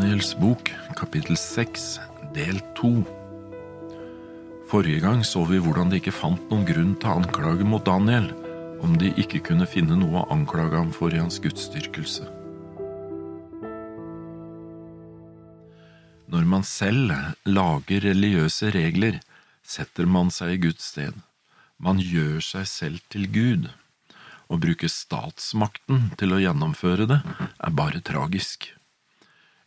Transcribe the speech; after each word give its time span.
Daniels 0.00 0.32
bok, 0.40 0.70
kapittel 0.96 1.36
6, 1.36 2.00
del 2.32 2.56
2 2.78 3.02
Forrige 4.70 5.02
gang 5.04 5.20
så 5.28 5.42
vi 5.44 5.58
hvordan 5.60 5.92
de 5.92 5.98
ikke 6.00 6.14
fant 6.14 6.40
noen 6.48 6.64
grunn 6.64 6.94
til 7.02 7.18
anklage 7.20 7.66
mot 7.68 7.84
Daniel, 7.84 8.30
om 8.80 8.94
de 8.96 9.10
ikke 9.20 9.42
kunne 9.50 9.68
finne 9.68 9.98
noe 10.00 10.22
å 10.22 10.24
anklage 10.32 10.80
ham 10.80 10.88
for 10.96 11.12
i 11.12 11.20
hans 11.20 11.36
gudsdyrkelse. 11.44 12.24
Når 16.32 16.48
man 16.54 16.64
selv 16.64 17.12
lager 17.44 18.08
religiøse 18.08 18.72
regler, 18.72 19.20
setter 19.60 20.08
man 20.08 20.32
seg 20.32 20.56
i 20.56 20.60
Guds 20.64 20.94
sted. 20.94 21.12
Man 21.76 22.00
gjør 22.00 22.40
seg 22.40 22.72
selv 22.72 23.04
til 23.12 23.28
Gud. 23.36 23.68
Å 24.48 24.64
bruke 24.64 24.88
statsmakten 24.88 26.14
til 26.16 26.32
å 26.32 26.40
gjennomføre 26.40 27.12
det 27.12 27.20
er 27.36 27.80
bare 27.84 28.00
tragisk. 28.00 28.72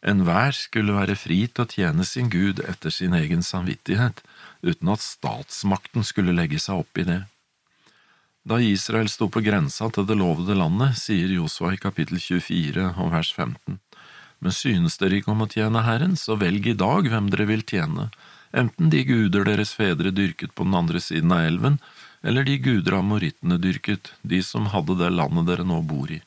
Enhver 0.04 0.52
skulle 0.52 0.96
være 0.98 1.16
fri 1.16 1.46
til 1.48 1.64
å 1.64 1.70
tjene 1.70 2.04
sin 2.04 2.28
Gud 2.32 2.60
etter 2.68 2.92
sin 2.92 3.14
egen 3.16 3.44
samvittighet, 3.46 4.20
uten 4.60 4.92
at 4.92 5.04
statsmakten 5.04 6.04
skulle 6.04 6.36
legge 6.36 6.60
seg 6.60 6.84
opp 6.84 7.00
i 7.00 7.08
det. 7.08 7.22
Da 8.44 8.60
Israel 8.60 9.08
sto 9.08 9.30
på 9.32 9.40
grensa 9.46 9.88
til 9.96 10.04
det 10.10 10.18
lovede 10.20 10.58
landet, 10.60 10.98
sier 11.00 11.32
Josua 11.32 11.72
i 11.72 11.80
kapittel 11.80 12.20
24 12.20 12.90
og 13.00 13.14
vers 13.16 13.32
15, 13.32 13.80
men 14.44 14.52
synes 14.52 15.00
dere 15.00 15.22
ikke 15.22 15.32
om 15.32 15.46
å 15.46 15.48
tjene 15.48 15.86
Herren, 15.88 16.18
så 16.20 16.36
velg 16.36 16.68
i 16.68 16.76
dag 16.76 17.08
hvem 17.08 17.32
dere 17.32 17.48
vil 17.48 17.64
tjene, 17.64 18.10
enten 18.52 18.92
de 18.92 19.06
guder 19.08 19.48
deres 19.48 19.72
fedre 19.72 20.12
dyrket 20.12 20.52
på 20.52 20.68
den 20.68 20.76
andre 20.76 21.00
siden 21.00 21.32
av 21.32 21.48
elven, 21.48 21.80
eller 22.28 22.44
de 22.44 22.60
guder 22.60 23.00
amorittene 23.00 23.56
dyrket, 23.56 24.12
de 24.22 24.44
som 24.44 24.68
hadde 24.76 25.00
det 25.00 25.16
landet 25.16 25.48
dere 25.48 25.64
nå 25.68 25.80
bor 25.88 26.12
i. 26.12 26.20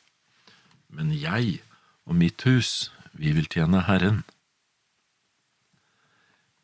Men 0.89 1.13
jeg 1.13 1.59
og 2.09 2.17
mitt 2.17 2.41
hus 2.49 2.89
vi 3.19 3.33
vil 3.33 3.49
tjene 3.49 3.83
Herren. 3.87 4.23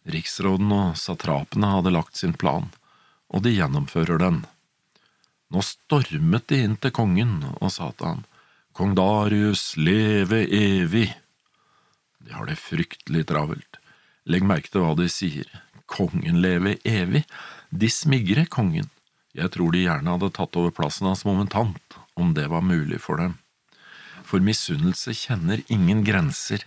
Riksråden 0.04 0.72
og 0.74 0.96
satrapene 0.98 1.70
hadde 1.76 1.92
lagt 1.94 2.18
sin 2.18 2.34
plan, 2.34 2.68
og 3.32 3.44
de 3.46 3.54
gjennomfører 3.54 4.20
den. 4.20 4.42
Nå 5.52 5.62
stormet 5.64 6.48
de 6.50 6.62
inn 6.66 6.78
til 6.80 6.94
kongen 6.94 7.42
og 7.54 7.70
sa 7.72 7.90
til 7.96 8.08
ham, 8.10 8.22
Kong 8.72 8.94
Darius, 8.96 9.74
leve 9.76 10.46
evig! 10.48 11.10
De 12.24 12.32
har 12.32 12.48
det 12.48 12.56
fryktelig 12.56 13.26
travelt. 13.28 13.78
Legg 14.24 14.46
merke 14.48 14.72
til 14.72 14.84
hva 14.84 14.94
de 14.96 15.10
sier. 15.12 15.48
Kongen 15.90 16.40
leve 16.40 16.78
evig? 16.88 17.26
De 17.68 17.90
smigrer 17.92 18.48
kongen. 18.48 18.88
Jeg 19.36 19.52
tror 19.52 19.74
de 19.74 19.84
gjerne 19.84 20.16
hadde 20.16 20.32
tatt 20.32 20.56
over 20.56 20.72
plassen 20.72 21.08
hans 21.10 21.26
momentant, 21.28 21.98
om 22.16 22.32
det 22.36 22.48
var 22.52 22.64
mulig 22.64 23.00
for 23.02 23.20
dem 23.20 23.36
for 24.24 24.44
misunnelse 24.44 25.14
kjenner 25.16 25.62
ingen 25.72 26.04
grenser. 26.06 26.64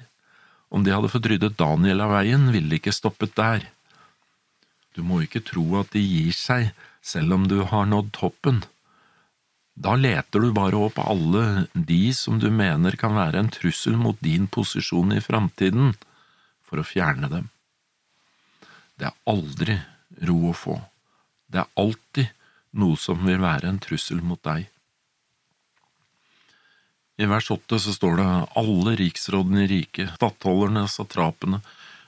Om 0.69 0.83
de 0.83 0.93
hadde 0.93 1.11
fått 1.11 1.29
ryddet 1.31 1.57
Daniel 1.59 2.03
av 2.05 2.13
veien, 2.17 2.49
ville 2.53 2.69
de 2.71 2.79
ikke 2.81 2.95
stoppet 2.95 3.35
der. 3.37 3.67
Du 4.95 5.03
må 5.03 5.21
ikke 5.23 5.43
tro 5.43 5.65
at 5.81 5.91
de 5.95 6.01
gir 6.01 6.35
seg 6.35 6.71
selv 7.05 7.35
om 7.35 7.47
du 7.51 7.61
har 7.67 7.87
nådd 7.89 8.13
toppen. 8.15 8.63
Da 9.75 9.97
leter 9.99 10.39
du 10.39 10.53
bare 10.55 10.79
opp 10.87 10.99
alle 11.03 11.65
de 11.73 12.13
som 12.15 12.39
du 12.39 12.47
mener 12.47 12.95
kan 12.99 13.15
være 13.17 13.41
en 13.43 13.51
trussel 13.51 13.97
mot 13.99 14.19
din 14.23 14.47
posisjon 14.47 15.11
i 15.17 15.23
framtiden, 15.23 15.93
for 16.63 16.79
å 16.79 16.87
fjerne 16.87 17.27
dem. 17.29 17.49
Det 18.95 19.09
er 19.09 19.17
aldri 19.27 19.75
ro 20.27 20.37
å 20.49 20.55
få. 20.55 20.77
Det 21.51 21.59
er 21.61 21.73
alltid 21.75 22.31
noe 22.79 22.95
som 22.99 23.19
vil 23.27 23.43
være 23.43 23.67
en 23.69 23.81
trussel 23.83 24.23
mot 24.23 24.39
deg. 24.47 24.69
I 27.17 27.25
vers 27.31 27.51
åtte 27.51 27.79
så 27.79 27.93
står 27.95 28.17
det 28.19 28.27
alle 28.59 28.95
riksrådene 28.99 29.63
i 29.63 29.67
riket, 29.71 30.15
stattholderne, 30.17 30.83
satrapene, 30.91 31.61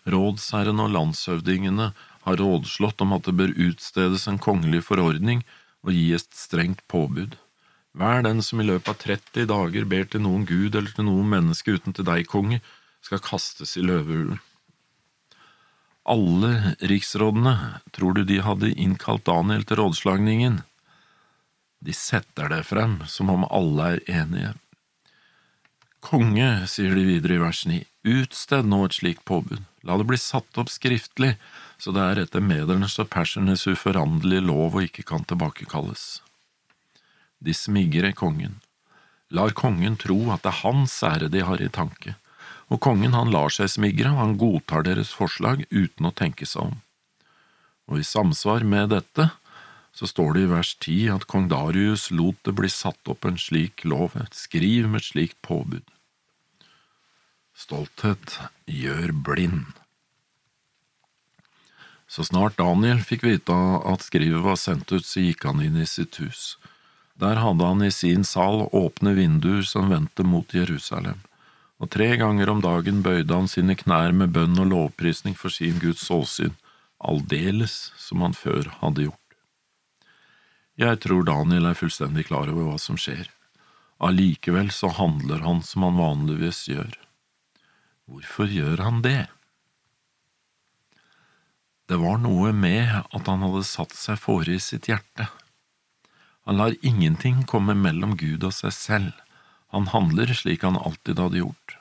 rådsherrene 0.08 0.84
og 0.84 0.94
landshøvdingene 0.96 1.92
har 2.28 2.40
rådslått 2.42 3.04
om 3.06 3.16
at 3.16 3.28
det 3.28 3.38
bør 3.40 3.54
utstedes 3.70 4.28
en 4.28 4.40
kongelig 4.44 4.84
forordning 4.90 5.46
og 5.88 5.94
gi 5.96 6.10
et 6.18 6.28
strengt 6.36 6.84
påbud. 6.92 7.38
Hver 7.98 8.26
den 8.28 8.44
som 8.44 8.60
i 8.62 8.68
løpet 8.68 8.92
av 8.92 9.00
30 9.06 9.48
dager 9.50 9.88
ber 9.90 10.12
til 10.12 10.26
noen 10.26 10.44
gud 10.46 10.76
eller 10.76 10.92
til 10.92 11.08
noen 11.08 11.32
menneske 11.32 11.78
uten 11.78 11.96
til 11.96 12.06
deg, 12.08 12.28
konge, 12.28 12.60
skal 13.02 13.24
kastes 13.24 13.78
i 13.80 13.86
løvehulen. 13.88 14.42
Alle 16.08 16.76
riksrådene, 16.88 17.56
tror 17.96 18.16
du 18.16 18.24
de 18.28 18.44
hadde 18.44 18.76
innkalt 18.76 19.26
Daniel 19.28 19.64
til 19.68 19.80
rådslagningen? 19.82 20.62
De 21.84 21.96
setter 21.96 22.52
det 22.52 22.64
frem 22.68 23.02
som 23.08 23.32
om 23.32 23.48
alle 23.48 23.96
er 23.96 24.06
enige. 24.22 24.54
Konge, 26.00 26.68
sier 26.70 26.94
de 26.96 27.04
videre 27.08 27.38
i 27.38 27.42
vers 27.42 27.64
9, 27.66 27.80
utsted 28.08 28.68
nå 28.70 28.84
et 28.86 28.98
slikt 29.00 29.24
påbud, 29.26 29.64
la 29.84 29.98
det 29.98 30.06
bli 30.08 30.20
satt 30.22 30.60
opp 30.62 30.70
skriftlig, 30.70 31.34
så 31.82 31.94
det 31.94 32.04
er 32.04 32.22
etter 32.22 32.44
medernes 32.44 32.98
og 33.02 33.10
persernes 33.14 33.66
uforanderlige 33.70 34.46
lov 34.46 34.78
og 34.78 34.86
ikke 34.86 35.06
kan 35.10 35.26
tilbakekalles. 35.28 36.22
De 37.42 37.54
smigrer 37.54 38.14
kongen, 38.18 38.60
lar 39.34 39.54
kongen 39.58 39.98
tro 40.00 40.20
at 40.34 40.46
det 40.46 40.54
er 40.54 40.62
hans 40.64 40.96
ære 41.04 41.32
de 41.34 41.44
har 41.46 41.62
i 41.62 41.70
tanke, 41.74 42.16
og 42.70 42.82
kongen 42.84 43.16
han 43.18 43.32
lar 43.34 43.52
seg 43.54 43.72
smigre, 43.72 44.12
og 44.14 44.22
han 44.22 44.38
godtar 44.40 44.86
deres 44.88 45.14
forslag 45.16 45.66
uten 45.72 46.10
å 46.10 46.14
tenke 46.16 46.46
seg 46.46 46.70
om. 46.70 46.80
Og 47.88 48.02
i 48.02 48.08
samsvar 48.08 48.66
med 48.68 48.92
dette 48.92 49.30
så 49.98 50.06
står 50.06 50.36
det 50.36 50.42
i 50.46 50.50
vers 50.52 50.76
ti 50.78 50.98
at 51.10 51.26
kong 51.32 51.48
Darius 51.50 52.12
lot 52.14 52.38
det 52.46 52.54
bli 52.60 52.70
satt 52.70 53.10
opp 53.10 53.26
en 53.26 53.40
slik 53.42 53.82
lov, 53.82 54.14
et 54.14 54.38
skriv 54.38 54.86
med 54.86 55.02
et 55.02 55.08
slikt 55.10 55.40
påbud. 55.42 55.86
Stolthet 57.58 58.36
gjør 58.70 59.16
blind. 59.26 59.74
Så 62.06 62.28
snart 62.30 62.60
Daniel 62.62 63.02
fikk 63.02 63.26
vite 63.26 63.58
at 63.90 64.06
skrivet 64.06 64.46
var 64.46 64.62
sendt 64.62 64.94
ut, 64.94 65.04
så 65.04 65.26
gikk 65.26 65.50
han 65.50 65.66
inn 65.66 65.82
i 65.82 65.90
sitt 65.90 66.22
hus. 66.22 66.56
Der 67.18 67.42
hadde 67.42 67.66
han 67.66 67.82
i 67.82 67.90
sin 67.92 68.22
sal 68.22 68.68
åpne 68.70 69.16
vinduer 69.18 69.66
som 69.66 69.90
vendte 69.90 70.22
mot 70.22 70.54
Jerusalem, 70.54 71.24
og 71.82 71.90
tre 71.98 72.14
ganger 72.22 72.54
om 72.54 72.62
dagen 72.62 73.02
bøyde 73.02 73.34
han 73.34 73.50
sine 73.50 73.74
knær 73.80 74.14
med 74.14 74.38
bønn 74.38 74.62
og 74.62 74.70
lovprisning 74.70 75.34
for 75.34 75.50
sin 75.50 75.82
Guds 75.82 76.06
åsyn, 76.14 76.54
aldeles 77.02 77.88
som 77.98 78.22
han 78.22 78.38
før 78.38 78.70
hadde 78.84 79.10
gjort. 79.10 79.27
Jeg 80.78 81.00
tror 81.02 81.26
Daniel 81.26 81.72
er 81.72 81.78
fullstendig 81.78 82.28
klar 82.28 82.52
over 82.52 82.68
hva 82.68 82.78
som 82.78 83.00
skjer. 83.02 83.26
Allikevel 83.98 84.70
så 84.70 84.92
handler 84.94 85.42
han 85.42 85.64
som 85.66 85.88
han 85.88 85.98
vanligvis 85.98 86.68
gjør. 86.70 86.92
Hvorfor 88.06 88.52
gjør 88.54 88.84
han 88.86 89.02
det? 89.02 89.26
Det 91.90 91.98
var 91.98 92.22
noe 92.22 92.54
med 92.54 92.94
at 92.94 93.26
han 93.32 93.42
hadde 93.48 93.66
satt 93.66 93.96
seg 93.98 94.22
fore 94.22 94.54
i 94.54 94.62
sitt 94.62 94.86
hjerte. 94.92 95.26
Han 96.46 96.62
lar 96.62 96.78
ingenting 96.86 97.42
komme 97.50 97.74
mellom 97.74 98.14
Gud 98.20 98.46
og 98.46 98.54
seg 98.56 98.76
selv, 98.76 99.14
han 99.74 99.90
handler 99.92 100.30
slik 100.32 100.62
han 100.64 100.78
alltid 100.78 101.20
hadde 101.20 101.42
gjort. 101.42 101.78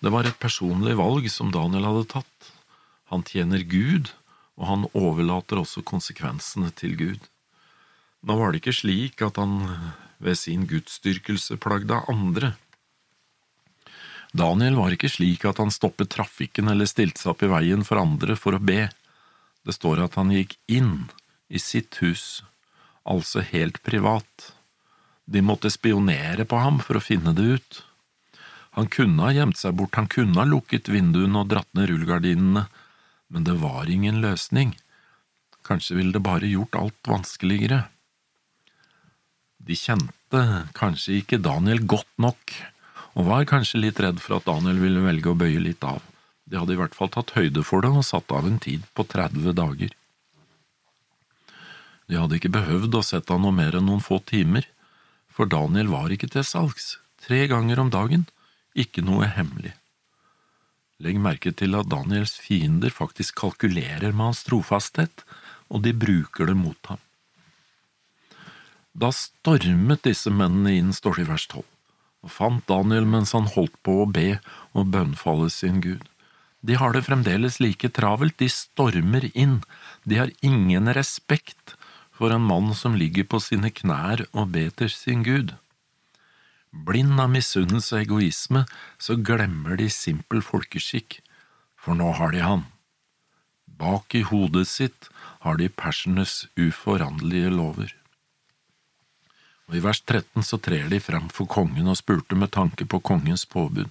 Det 0.00 0.12
var 0.14 0.28
et 0.28 0.38
personlig 0.38 0.94
valg 0.96 1.26
som 1.32 1.50
Daniel 1.52 1.88
hadde 1.90 2.10
tatt. 2.14 2.52
Han 3.10 3.26
tjener 3.26 3.66
Gud, 3.66 4.12
og 4.56 4.68
han 4.70 4.86
overlater 4.94 5.58
også 5.60 5.82
konsekvensene 5.82 6.70
til 6.76 6.94
Gud. 6.96 7.26
Nå 8.22 8.36
var 8.38 8.52
det 8.52 8.62
ikke 8.62 8.76
slik 8.76 9.22
at 9.26 9.36
han 9.40 9.58
ved 10.22 10.38
sin 10.38 10.64
gudsdyrkelse 10.68 11.58
plagde 11.60 11.98
andre. 12.08 12.54
Daniel 14.36 14.76
var 14.76 14.92
ikke 14.92 15.10
slik 15.12 15.44
at 15.48 15.60
han 15.62 15.72
stoppet 15.72 16.10
trafikken 16.12 16.68
eller 16.72 16.88
stilte 16.88 17.22
seg 17.22 17.32
opp 17.34 17.44
i 17.46 17.50
veien 17.52 17.84
for 17.86 18.00
andre 18.00 18.36
for 18.38 18.56
å 18.56 18.62
be. 18.62 18.88
Det 19.66 19.74
står 19.74 20.04
at 20.04 20.18
han 20.20 20.32
gikk 20.34 20.56
inn 20.70 21.08
i 21.48 21.60
sitt 21.62 21.98
hus, 22.02 22.42
altså 23.06 23.44
helt 23.44 23.82
privat. 23.86 24.52
De 25.26 25.42
måtte 25.42 25.72
spionere 25.72 26.46
på 26.46 26.58
ham 26.62 26.80
for 26.82 26.98
å 26.98 27.04
finne 27.04 27.32
det 27.36 27.46
ut. 27.58 27.82
Han 28.76 28.90
kunne 28.92 29.24
ha 29.24 29.32
gjemt 29.32 29.58
seg 29.58 29.76
bort, 29.78 29.96
han 29.96 30.10
kunne 30.10 30.36
ha 30.36 30.46
lukket 30.46 30.90
vinduene 30.92 31.40
og 31.40 31.50
dratt 31.50 31.70
ned 31.74 31.88
rullegardinene, 31.90 32.66
men 33.32 33.46
det 33.46 33.56
var 33.62 33.88
ingen 33.90 34.20
løsning. 34.22 34.74
Kanskje 35.66 35.96
ville 35.98 36.14
det 36.14 36.22
bare 36.22 36.50
gjort 36.50 36.76
alt 36.78 37.10
vanskeligere. 37.10 37.86
De 39.66 39.74
kjente 39.74 40.42
kanskje 40.78 41.20
ikke 41.20 41.42
Daniel 41.42 41.82
godt 41.90 42.12
nok 42.22 42.54
og 43.16 43.28
var 43.30 43.46
kanskje 43.48 43.80
litt 43.80 44.00
redd 44.02 44.20
for 44.22 44.38
at 44.38 44.46
Daniel 44.46 44.78
ville 44.82 45.02
velge 45.02 45.32
å 45.32 45.38
bøye 45.38 45.62
litt 45.62 45.84
av. 45.86 46.02
De 46.46 46.58
hadde 46.60 46.76
i 46.76 46.78
hvert 46.78 46.94
fall 46.94 47.10
tatt 47.10 47.32
høyde 47.34 47.64
for 47.66 47.82
det 47.82 47.90
og 47.90 48.04
satt 48.06 48.30
av 48.36 48.46
en 48.46 48.60
tid 48.62 48.84
på 48.94 49.06
30 49.08 49.56
dager. 49.56 49.94
De 52.06 52.20
hadde 52.20 52.38
ikke 52.38 52.52
behøvd 52.54 52.94
å 52.94 53.02
sette 53.02 53.34
av 53.34 53.40
noe 53.42 53.54
mer 53.56 53.74
enn 53.78 53.88
noen 53.88 54.04
få 54.04 54.20
timer, 54.28 54.68
for 55.32 55.50
Daniel 55.50 55.90
var 55.90 56.12
ikke 56.14 56.30
til 56.30 56.46
salgs, 56.46 57.00
tre 57.24 57.42
ganger 57.50 57.82
om 57.82 57.90
dagen, 57.90 58.28
ikke 58.78 59.02
noe 59.02 59.26
hemmelig. 59.26 59.74
Legg 61.02 61.18
merke 61.20 61.50
til 61.52 61.74
at 61.76 61.90
Daniels 61.90 62.36
fiender 62.40 62.94
faktisk 62.94 63.40
kalkulerer 63.42 64.14
med 64.14 64.30
hans 64.30 64.44
trofasthet, 64.46 65.26
og 65.68 65.82
de 65.84 65.92
bruker 65.96 66.46
det 66.48 66.56
mot 66.56 66.92
ham. 66.92 67.02
Da 68.96 69.10
stormet 69.12 70.06
disse 70.06 70.32
mennene 70.32 70.72
inn, 70.78 70.92
står 70.96 71.18
det 71.18 71.26
i 71.26 71.30
vers 71.32 71.48
tolv. 71.52 71.72
og 72.26 72.32
fant 72.32 72.64
Daniel 72.66 73.04
mens 73.06 73.30
han 73.36 73.44
holdt 73.46 73.76
på 73.86 74.00
å 74.02 74.06
be 74.10 74.40
og 74.74 74.88
bønnfalle 74.90 75.46
sin 75.52 75.78
Gud. 75.84 76.08
De 76.66 76.74
har 76.80 76.96
det 76.96 77.04
fremdeles 77.06 77.60
like 77.62 77.92
travelt, 77.94 78.34
de 78.40 78.48
stormer 78.50 79.28
inn, 79.30 79.60
de 80.02 80.18
har 80.18 80.32
ingen 80.42 80.90
respekt 80.96 81.76
for 82.10 82.34
en 82.34 82.42
mann 82.42 82.72
som 82.74 82.96
ligger 82.98 83.28
på 83.30 83.38
sine 83.44 83.70
knær 83.70 84.24
og 84.32 84.50
ber 84.56 84.72
til 84.80 84.90
sin 84.90 85.22
Gud. 85.22 85.52
Blind 86.72 87.20
av 87.22 87.30
misunnelse 87.30 87.94
og 87.94 88.02
egoisme, 88.02 88.64
så 88.98 89.14
glemmer 89.14 89.78
de 89.78 89.86
simpel 89.92 90.42
folkeskikk, 90.42 91.20
for 91.78 91.94
nå 91.94 92.10
har 92.18 92.34
de 92.34 92.42
han. 92.42 92.64
Bak 93.66 94.16
i 94.18 94.24
hodet 94.26 94.66
sitt 94.72 95.12
har 95.44 95.60
de 95.60 95.70
persernes 95.70 96.48
uforanderlige 96.58 97.52
lover. 97.54 97.94
Og 99.66 99.78
I 99.78 99.82
vers 99.82 100.00
13 100.04 100.44
så 100.46 100.58
trer 100.62 100.86
de 100.92 101.00
frem 101.02 101.26
for 101.34 101.48
kongen 101.50 101.90
og 101.90 101.98
spurte 101.98 102.38
med 102.38 102.52
tanke 102.54 102.86
på 102.86 103.00
kongens 103.02 103.44
påbud. 103.50 103.90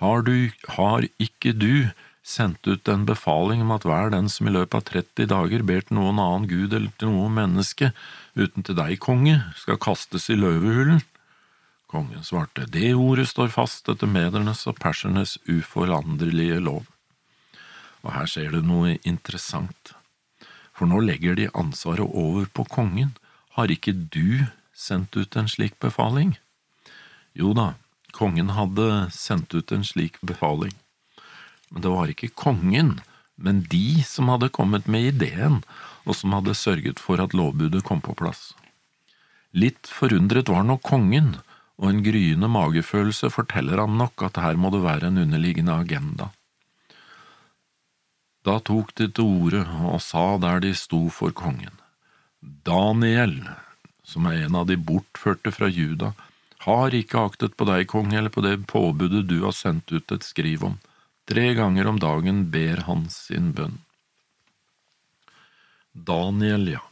Har, 0.00 0.24
du, 0.24 0.50
har 0.76 1.06
ikke 1.20 1.52
du 1.56 1.90
sendt 2.24 2.66
ut 2.68 2.88
en 2.88 3.06
befaling 3.08 3.62
om 3.64 3.72
at 3.74 3.84
hver 3.88 4.12
den 4.12 4.28
som 4.32 4.48
i 4.48 4.52
løpet 4.52 4.76
av 4.76 4.84
30 4.90 5.30
dager 5.32 5.64
ber 5.66 5.84
til 5.84 5.96
noen 5.98 6.20
annen 6.20 6.48
gud 6.48 6.76
eller 6.76 6.92
til 7.00 7.12
noe 7.12 7.30
menneske, 7.32 7.92
uten 8.36 8.64
til 8.64 8.76
deg, 8.76 8.98
konge, 9.00 9.40
skal 9.60 9.80
kastes 9.80 10.28
i 10.32 10.36
løvehulen? 10.38 11.00
Kongen 11.90 12.22
svarte, 12.22 12.68
det 12.70 12.92
ordet 12.94 13.26
står 13.32 13.50
fast 13.50 13.88
etter 13.90 14.08
medernes 14.08 14.62
og 14.70 14.78
persernes 14.78 15.38
uforanderlige 15.48 16.60
lov. 16.62 16.84
Og 18.04 18.12
her 18.14 18.28
skjer 18.30 18.52
det 18.54 18.62
noe 18.68 18.94
interessant, 19.08 19.94
for 20.76 20.88
nå 20.88 21.00
legger 21.04 21.36
de 21.36 21.50
ansvaret 21.50 22.06
over 22.06 22.46
på 22.54 22.64
kongen. 22.70 23.16
Har 23.56 23.72
ikke 23.72 23.92
du 23.92 24.46
sendt 24.80 25.16
ut 25.16 25.36
en 25.36 25.48
slik 25.50 25.76
befaling? 25.82 26.38
Jo 27.36 27.52
da, 27.56 27.74
kongen 28.16 28.54
hadde 28.56 28.88
sendt 29.14 29.54
ut 29.54 29.72
en 29.72 29.84
slik 29.86 30.18
befaling, 30.24 30.72
men 31.70 31.84
det 31.84 31.92
var 31.92 32.10
ikke 32.10 32.32
kongen, 32.34 32.96
men 33.36 33.62
de 33.72 34.02
som 34.04 34.32
hadde 34.32 34.50
kommet 34.52 34.88
med 34.90 35.12
ideen, 35.12 35.60
og 36.04 36.16
som 36.16 36.34
hadde 36.34 36.56
sørget 36.56 37.00
for 37.02 37.22
at 37.22 37.36
lovbudet 37.36 37.84
kom 37.86 38.02
på 38.04 38.16
plass. 38.18 38.50
Litt 39.52 39.88
forundret 39.90 40.50
var 40.50 40.66
nok 40.66 40.82
kongen, 40.86 41.36
og 41.80 41.88
en 41.90 42.02
gryende 42.04 42.50
magefølelse 42.50 43.30
forteller 43.32 43.80
ham 43.80 43.96
nok 44.00 44.26
at 44.26 44.38
her 44.42 44.58
må 44.60 44.72
det 44.74 44.82
være 44.84 45.08
en 45.08 45.22
underliggende 45.22 45.78
agenda. 45.80 46.28
Da 48.44 48.58
tok 48.64 48.92
de 48.96 49.08
til 49.08 49.24
orde 49.40 49.64
og 49.88 50.00
sa 50.04 50.24
der 50.40 50.62
de 50.64 50.74
sto 50.76 51.06
for 51.12 51.32
kongen, 51.36 51.74
Daniel, 52.40 53.36
som 54.10 54.26
er 54.26 54.44
en 54.44 54.58
av 54.58 54.66
de 54.66 54.76
bortførte 54.76 55.52
fra 55.54 55.70
Juda, 55.70 56.12
har 56.66 56.94
ikke 56.94 57.22
aktet 57.30 57.56
på 57.56 57.64
deg, 57.68 57.86
konge, 57.88 58.18
eller 58.18 58.32
på 58.32 58.42
det 58.44 58.58
påbudet 58.68 59.24
du 59.30 59.38
har 59.46 59.54
sendt 59.56 59.92
ut 59.94 60.12
et 60.12 60.26
skriv 60.26 60.66
om. 60.66 60.76
Tre 61.30 61.46
ganger 61.56 61.88
om 61.88 62.00
dagen 62.02 62.48
ber 62.52 62.82
han 62.88 63.06
sin 63.12 63.52
bønn. 63.56 63.78
Daniel, 65.94 66.66
ja, 66.76 66.82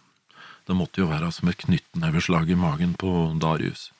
det 0.67 0.76
måtte 0.79 1.03
jo 1.03 1.11
være 1.11 1.31
som 1.35 1.50
et 1.50 1.61
knyttneveslag 1.61 2.50
i 2.50 2.59
magen 2.59 2.94
på 2.99 3.11
Darius. 3.43 3.91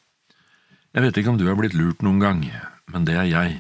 Jeg 0.95 1.05
vet 1.05 1.21
ikke 1.21 1.35
om 1.35 1.41
du 1.41 1.47
er 1.51 1.59
blitt 1.59 1.77
lurt 1.77 2.01
noen 2.07 2.23
gang, 2.23 2.41
men 2.89 3.05
det 3.09 3.19
er 3.21 3.29
jeg, 3.29 3.59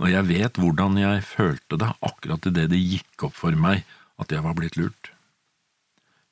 og 0.00 0.10
jeg 0.10 0.26
vet 0.28 0.58
hvordan 0.58 0.98
jeg 0.98 1.22
følte 1.28 1.78
det 1.80 1.92
akkurat 2.02 2.50
idet 2.50 2.66
det 2.72 2.82
gikk 2.82 3.28
opp 3.28 3.36
for 3.38 3.54
meg 3.54 3.84
at 4.18 4.34
jeg 4.34 4.42
var 4.42 4.56
blitt 4.58 4.78
lurt. 4.80 5.12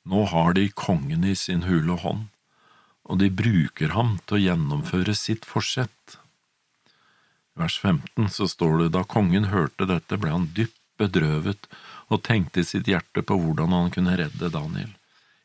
Nå 0.03 0.25
har 0.33 0.55
de 0.57 0.67
kongen 0.75 1.23
i 1.23 1.35
sin 1.39 1.63
hule 1.63 1.95
hånd, 2.01 2.27
og 3.03 3.19
de 3.19 3.29
bruker 3.29 3.93
ham 3.97 4.17
til 4.27 4.37
å 4.37 4.43
gjennomføre 4.43 5.15
sitt 5.17 5.47
forsett. 5.47 6.17
I 7.53 7.63
vers 7.63 7.77
15 7.79 8.31
så 8.33 8.47
står 8.49 8.85
det 8.85 8.93
da 8.95 9.03
kongen 9.03 9.51
hørte 9.51 9.87
dette, 9.89 10.17
ble 10.17 10.31
han 10.33 10.49
dypt 10.55 10.79
bedrøvet 11.01 11.67
og 12.13 12.23
tenkte 12.25 12.61
i 12.61 12.67
sitt 12.67 12.87
hjerte 12.89 13.23
på 13.25 13.37
hvordan 13.39 13.73
han 13.75 13.91
kunne 13.93 14.15
redde 14.19 14.51
Daniel. 14.53 14.91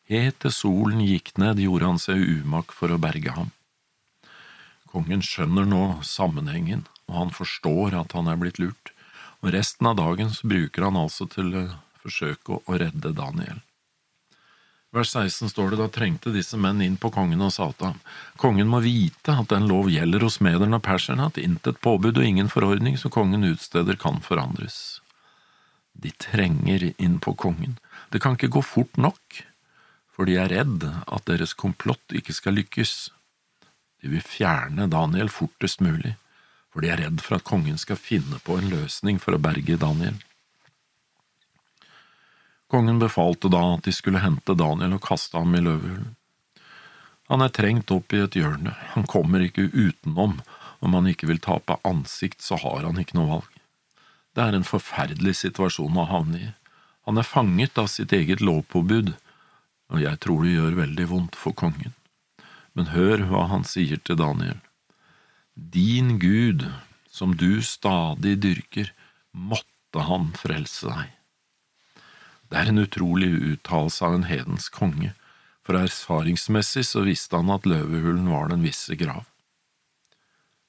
Helt 0.08 0.38
til 0.40 0.54
solen 0.54 1.02
gikk 1.04 1.34
ned, 1.40 1.60
gjorde 1.60 1.90
han 1.90 2.00
seg 2.00 2.22
umak 2.40 2.72
for 2.72 2.94
å 2.94 3.00
berge 3.00 3.34
ham. 3.34 3.50
Kongen 4.88 5.20
skjønner 5.24 5.68
nå 5.68 5.82
sammenhengen, 6.06 6.86
og 7.08 7.18
han 7.20 7.34
forstår 7.34 7.96
at 7.98 8.14
han 8.16 8.30
er 8.30 8.40
blitt 8.40 8.60
lurt, 8.62 8.94
og 9.42 9.52
resten 9.52 9.90
av 9.90 9.98
dagen 10.00 10.32
bruker 10.40 10.88
han 10.88 10.96
altså 10.96 11.28
til 11.30 11.52
å 11.52 11.64
forsøke 12.00 12.62
å 12.64 12.78
redde 12.80 13.12
Daniel 13.16 13.60
vers 14.94 15.10
16 15.12 15.50
står 15.50 15.70
det 15.70 15.80
da 15.80 15.88
trengte 15.92 16.32
disse 16.32 16.56
menn 16.60 16.80
inn 16.84 16.96
på 17.00 17.10
kongen 17.12 17.42
og 17.44 17.52
sa 17.52 17.68
til 17.72 17.90
ham, 17.90 17.98
kongen 18.40 18.70
må 18.70 18.80
vite 18.84 19.34
at 19.36 19.50
den 19.52 19.68
lov 19.68 19.90
gjelder 19.92 20.24
hos 20.24 20.40
mederne 20.44 20.80
og 20.80 20.84
perserne, 20.86 21.28
at 21.28 21.40
intet 21.42 21.80
påbud 21.84 22.16
og 22.16 22.24
ingen 22.24 22.48
forordning 22.52 22.96
som 23.00 23.12
kongen 23.14 23.44
utsteder 23.50 23.98
kan 24.00 24.22
forandres. 24.24 25.00
De 25.92 26.12
trenger 26.14 26.92
inn 26.96 27.18
på 27.20 27.34
kongen, 27.34 27.76
det 28.12 28.22
kan 28.24 28.38
ikke 28.38 28.54
gå 28.56 28.64
fort 28.64 28.96
nok, 28.96 29.42
for 30.14 30.26
de 30.26 30.38
er 30.40 30.50
redd 30.50 30.86
at 30.88 31.26
deres 31.30 31.54
komplott 31.54 32.16
ikke 32.16 32.34
skal 32.34 32.56
lykkes. 32.58 32.94
De 34.02 34.10
vil 34.10 34.24
fjerne 34.24 34.88
Daniel 34.90 35.30
fortest 35.30 35.82
mulig, 35.84 36.16
for 36.72 36.82
de 36.82 36.90
er 36.90 37.02
redd 37.02 37.22
for 37.22 37.38
at 37.38 37.46
kongen 37.46 37.78
skal 37.78 37.98
finne 38.00 38.40
på 38.46 38.58
en 38.58 38.70
løsning 38.72 39.20
for 39.22 39.36
å 39.36 39.42
berge 39.42 39.78
Daniel. 39.78 40.16
Kongen 42.68 43.00
befalte 43.00 43.48
da 43.48 43.62
at 43.74 43.86
de 43.88 43.92
skulle 43.96 44.20
hente 44.20 44.56
Daniel 44.58 44.98
og 44.98 45.04
kaste 45.06 45.40
ham 45.40 45.54
i 45.56 45.62
løvehulen. 45.64 46.14
Han 47.28 47.44
er 47.44 47.52
trengt 47.52 47.92
opp 47.92 48.12
i 48.16 48.22
et 48.24 48.36
hjørne, 48.36 48.72
han 48.94 49.04
kommer 49.08 49.42
ikke 49.44 49.66
utenom, 49.72 50.38
om 50.80 50.94
han 50.96 51.08
ikke 51.10 51.28
vil 51.28 51.40
tape 51.44 51.76
ansikt, 51.88 52.40
så 52.44 52.56
har 52.60 52.86
han 52.86 53.00
ikke 53.00 53.18
noe 53.18 53.30
valg. 53.32 53.58
Det 54.36 54.44
er 54.44 54.56
en 54.56 54.68
forferdelig 54.68 55.34
situasjon 55.40 55.98
å 55.98 56.06
havne 56.08 56.40
i. 56.40 56.48
Han 57.08 57.20
er 57.20 57.26
fanget 57.26 57.80
av 57.80 57.88
sitt 57.92 58.12
eget 58.16 58.44
lovpåbud, 58.44 59.14
og 59.88 60.00
jeg 60.04 60.20
tror 60.24 60.44
det 60.44 60.54
gjør 60.54 60.78
veldig 60.78 61.08
vondt 61.10 61.36
for 61.40 61.56
kongen. 61.56 61.94
Men 62.76 62.92
hør 62.94 63.24
hva 63.30 63.46
han 63.52 63.64
sier 63.66 64.00
til 64.04 64.20
Daniel. 64.20 64.60
Din 65.56 66.18
Gud, 66.22 66.68
som 67.10 67.34
du 67.36 67.60
stadig 67.64 68.36
dyrker, 68.44 68.92
måtte 69.32 70.04
han 70.06 70.30
frelse 70.38 70.86
deg. 70.92 71.17
Det 72.48 72.56
er 72.56 72.70
en 72.70 72.80
utrolig 72.80 73.28
uttalelse 73.52 74.04
av 74.06 74.14
en 74.16 74.28
hedens 74.28 74.68
konge, 74.72 75.12
for 75.66 75.76
erfaringsmessig 75.76 76.86
så 76.88 77.04
visste 77.04 77.36
han 77.36 77.52
at 77.52 77.68
løvehulen 77.68 78.30
var 78.32 78.48
den 78.48 78.64
visse 78.64 78.96
grav. 78.96 79.26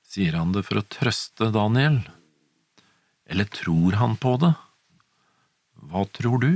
Sier 0.04 0.36
han 0.36 0.52
det 0.56 0.66
for 0.68 0.82
å 0.82 0.88
trøste 0.92 1.52
Daniel, 1.56 2.02
eller 3.30 3.48
tror 3.54 3.96
han 4.02 4.18
på 4.20 4.36
det? 4.42 4.52
Hva 5.90 6.04
tror 6.18 6.44
du? 6.44 6.52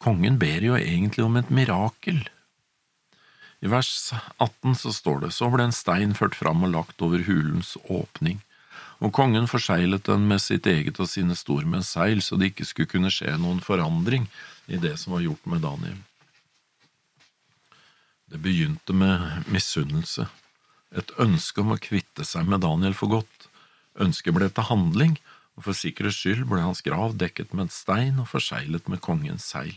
Kongen 0.00 0.40
ber 0.40 0.64
jo 0.64 0.78
egentlig 0.78 1.22
om 1.26 1.36
et 1.38 1.52
mirakel. 1.52 2.24
I 3.60 3.68
vers 3.68 3.92
18 4.40 4.78
så 4.80 4.94
står 4.96 5.26
det, 5.26 5.34
så 5.36 5.50
ble 5.52 5.68
en 5.68 5.76
stein 5.76 6.16
ført 6.16 6.34
fram 6.34 6.64
og 6.64 6.72
lagt 6.74 7.04
over 7.04 7.22
hulens 7.28 7.76
åpning 7.84 8.40
og 9.00 9.12
kongen 9.16 9.48
forseglet 9.48 10.04
den 10.08 10.26
med 10.28 10.42
sitt 10.44 10.66
eget 10.68 11.00
og 11.00 11.08
sine 11.08 11.36
stormenns 11.38 11.94
seil, 11.96 12.20
så 12.20 12.36
det 12.36 12.52
ikke 12.52 12.68
skulle 12.68 12.90
kunne 12.90 13.12
skje 13.12 13.32
noen 13.40 13.62
forandring 13.64 14.28
i 14.68 14.80
det 14.80 14.96
som 15.00 15.16
var 15.16 15.24
gjort 15.24 15.48
med 15.48 15.64
Daniel. 15.64 15.96
Det 18.30 18.38
begynte 18.38 18.94
med 18.94 19.48
misunnelse, 19.50 20.28
et 20.94 21.10
ønske 21.22 21.62
om 21.62 21.72
å 21.74 21.80
kvitte 21.80 22.26
seg 22.26 22.46
med 22.50 22.62
Daniel 22.62 22.94
for 22.94 23.10
godt. 23.10 23.48
Ønsket 23.98 24.36
ble 24.36 24.50
til 24.52 24.68
handling, 24.68 25.16
og 25.56 25.66
for 25.66 25.76
sikkerhets 25.76 26.20
skyld 26.20 26.44
ble 26.50 26.60
hans 26.62 26.84
grav 26.84 27.16
dekket 27.18 27.54
med 27.54 27.66
en 27.66 27.74
stein 27.74 28.20
og 28.22 28.28
forseglet 28.30 28.86
med 28.90 29.02
kongens 29.02 29.48
seil. 29.50 29.74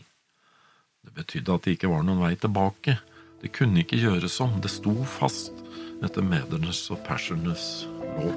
Det 1.04 1.16
betydde 1.16 1.56
at 1.56 1.66
det 1.66 1.78
ikke 1.78 1.92
var 1.92 2.06
noen 2.06 2.22
vei 2.24 2.36
tilbake, 2.40 3.00
det 3.42 3.52
kunne 3.56 3.82
ikke 3.82 4.00
gjøres 4.00 4.38
om, 4.44 4.60
det 4.64 4.72
sto 4.72 4.94
fast 5.18 5.64
etter 6.04 6.26
medernes 6.26 6.84
og 6.94 7.02
persernes 7.08 7.88
lov. 8.18 8.36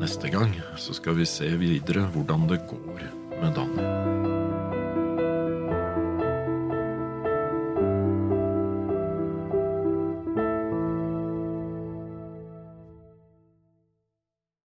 Neste 0.00 0.32
gang 0.32 0.54
så 0.80 0.96
skal 0.96 1.20
vi 1.20 1.28
se 1.28 1.52
videre 1.60 2.08
hvordan 2.14 2.48
det 2.50 2.62
går 2.70 3.08
med 3.40 3.52
Daniel. 3.54 3.99